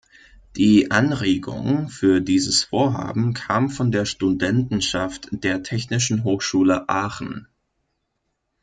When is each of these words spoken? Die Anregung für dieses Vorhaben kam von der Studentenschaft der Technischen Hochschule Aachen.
Die 0.55 0.89
Anregung 0.89 1.87
für 1.87 2.21
dieses 2.21 2.63
Vorhaben 2.63 3.35
kam 3.35 3.69
von 3.69 3.91
der 3.91 4.05
Studentenschaft 4.05 5.27
der 5.31 5.61
Technischen 5.61 6.23
Hochschule 6.23 6.89
Aachen. 6.89 7.47